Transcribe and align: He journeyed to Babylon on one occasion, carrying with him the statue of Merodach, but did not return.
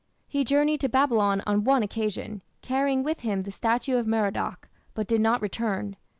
He 0.27 0.43
journeyed 0.43 0.81
to 0.81 0.89
Babylon 0.89 1.43
on 1.45 1.63
one 1.63 1.83
occasion, 1.83 2.41
carrying 2.63 3.03
with 3.03 3.19
him 3.19 3.41
the 3.41 3.51
statue 3.51 3.97
of 3.97 4.07
Merodach, 4.07 4.67
but 4.95 5.05
did 5.05 5.21
not 5.21 5.43
return. 5.43 5.95